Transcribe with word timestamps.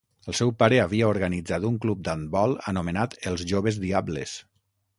El 0.31 0.35
seu 0.37 0.51
pare 0.61 0.79
havia 0.83 1.09
organitzat 1.09 1.67
un 1.69 1.77
club 1.83 2.01
d'handbol 2.07 2.57
anomenat 2.73 3.15
els 3.33 3.47
Joves 3.53 3.81
Diables. 3.85 4.35